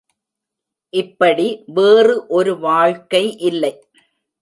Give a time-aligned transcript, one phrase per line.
[0.93, 1.63] இப்படி
[1.67, 3.73] வேறு ஒரு வாழ்க்கை இல்லை,.